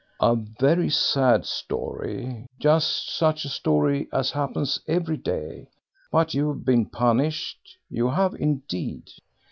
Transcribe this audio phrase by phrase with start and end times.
[0.19, 5.67] "A very sad story just such a story as happens every day.
[6.11, 9.11] But you have been punished, you have indeed."